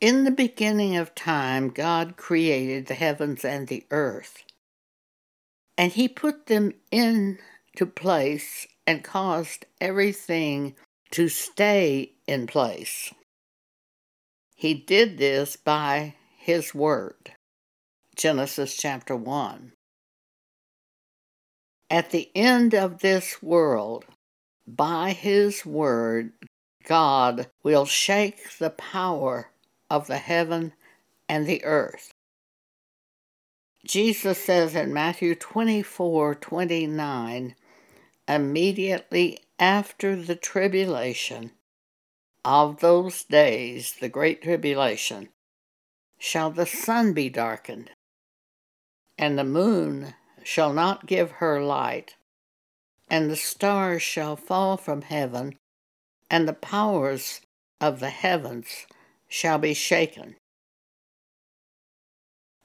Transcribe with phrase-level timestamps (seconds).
[0.00, 4.44] In the beginning of time, God created the heavens and the earth,
[5.78, 10.76] and He put them into place and caused everything
[11.12, 13.10] to stay in place.
[14.54, 17.32] He did this by His Word.
[18.14, 19.72] Genesis chapter 1.
[21.88, 24.04] At the end of this world,
[24.66, 26.32] by His Word,
[26.84, 29.50] God will shake the power
[29.90, 30.72] of the heaven
[31.28, 32.12] and the earth.
[33.86, 37.54] Jesus says in Matthew 24 29,
[38.28, 41.52] immediately after the tribulation
[42.44, 45.28] of those days, the great tribulation,
[46.18, 47.90] shall the sun be darkened,
[49.18, 52.16] and the moon shall not give her light,
[53.08, 55.56] and the stars shall fall from heaven,
[56.30, 57.40] and the powers
[57.80, 58.86] of the heavens
[59.28, 60.36] shall be shaken.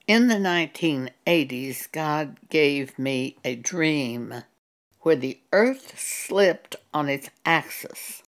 [0.07, 4.43] In the 1980s, God gave me a dream
[5.01, 8.23] where the earth slipped on its axis.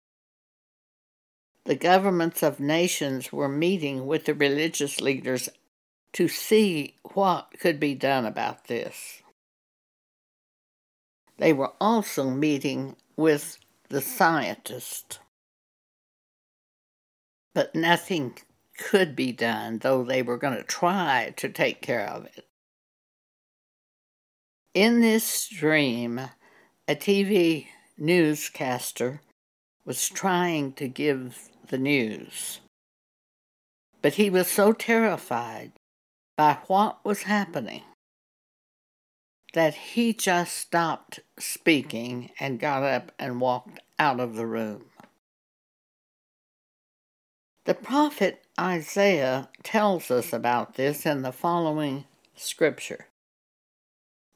[1.65, 5.49] The governments of nations were meeting with the religious leaders
[6.15, 9.23] to see what could be done about this.
[11.39, 15.19] They were also meeting with the scientists.
[17.55, 18.39] But nothing
[18.79, 22.47] could be done, though they were going to try to take care of it.
[24.75, 26.19] In this dream,
[26.89, 27.67] a TV
[27.99, 29.21] newscaster
[29.85, 32.61] was trying to give the news.
[34.01, 35.73] But he was so terrified
[36.37, 37.83] by what was happening
[39.53, 44.87] that he just stopped speaking and got up and walked out of the room.
[47.65, 53.07] The prophet Isaiah tells us about this in the following scripture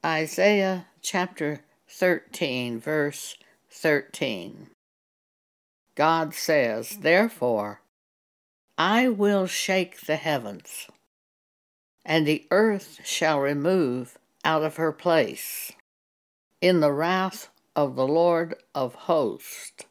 [0.04, 3.36] Isaiah chapter 13, verse
[3.68, 4.68] 13.
[5.96, 7.80] God says, Therefore,
[8.78, 10.86] I will shake the heavens,
[12.04, 15.72] and the earth shall remove out of her place
[16.60, 19.84] in the wrath of the Lord of hosts,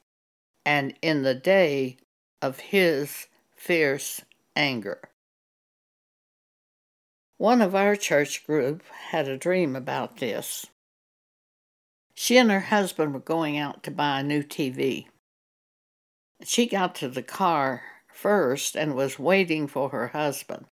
[0.66, 1.98] and in the day
[2.42, 4.22] of his fierce
[4.56, 5.10] anger.
[7.38, 10.68] One of our church group had a dream about this.
[12.14, 15.08] She and her husband were going out to buy a new TV.
[16.44, 17.84] She got to the car
[18.14, 20.66] first and was waiting for her husband.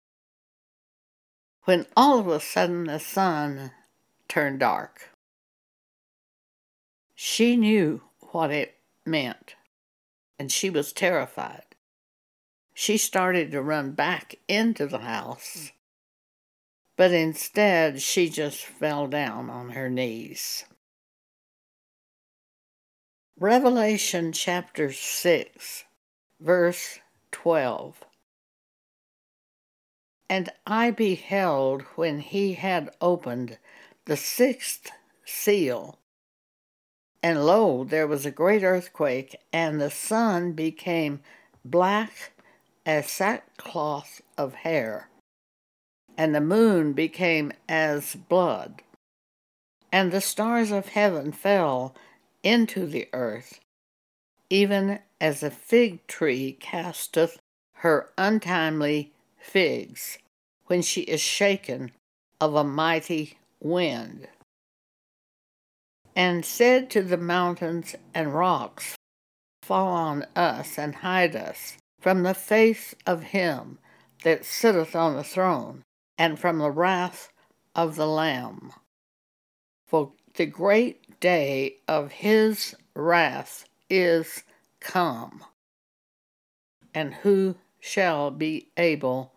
[1.65, 3.73] When all of a sudden the sun
[4.29, 5.11] turned dark.
[7.15, 8.03] She knew
[8.33, 8.77] what it
[9.07, 9.55] meant
[10.41, 11.70] and she was terrified.
[12.81, 15.73] She started to run back into the house,
[16.97, 20.65] but instead she just fell down on her knees.
[23.39, 25.85] Revelation chapter 6,
[26.41, 27.01] verse
[27.33, 28.03] 12.
[30.31, 33.59] And I beheld when he had opened
[34.07, 34.91] the sixth
[35.27, 35.99] seal
[37.23, 41.21] and lo, there was a great earthquake, and the sun became
[41.63, 42.33] black
[42.87, 45.09] as sackcloth of hair,
[46.17, 48.83] and the moon became as blood,
[49.93, 51.95] and the stars of heaven fell
[52.43, 53.61] into the earth,
[54.49, 57.39] even as a fig tree casteth
[57.75, 60.19] her untimely figs
[60.67, 61.91] when she is shaken
[62.41, 64.29] of a mighty wind.
[66.17, 68.97] And said to the mountains and rocks,
[69.63, 73.79] Fall on us and hide us from the face of him
[74.25, 75.83] that sitteth on the throne,
[76.19, 77.33] and from the wrath
[77.75, 78.73] of the Lamb.
[79.87, 84.43] For the great day of his wrath is
[84.81, 85.45] come,
[86.95, 89.33] and who shall be able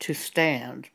[0.00, 0.88] to stand?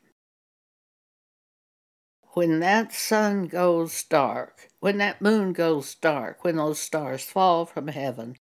[2.38, 7.88] when that sun goes dark, when that moon goes dark, when those stars fall from
[7.88, 8.36] heaven,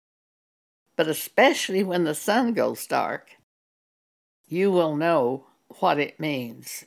[0.95, 3.31] but especially when the sun goes dark,
[4.47, 5.47] you will know
[5.79, 6.85] what it means.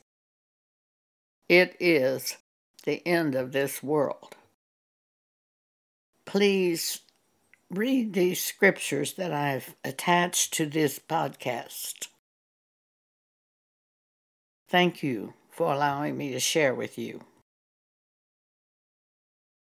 [1.48, 2.36] It is
[2.84, 4.36] the end of this world.
[6.24, 7.00] Please
[7.70, 12.08] read these scriptures that I've attached to this podcast.
[14.68, 17.22] Thank you for allowing me to share with you.